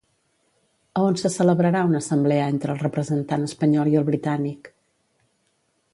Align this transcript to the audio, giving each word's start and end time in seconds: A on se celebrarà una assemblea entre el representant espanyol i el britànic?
A 0.99 1.03
on 1.09 1.17
se 1.23 1.31
celebrarà 1.39 1.83
una 1.89 2.01
assemblea 2.03 2.47
entre 2.55 2.75
el 2.77 2.81
representant 2.87 3.47
espanyol 3.51 3.93
i 3.93 3.97
el 4.03 4.09
britànic? 4.11 4.73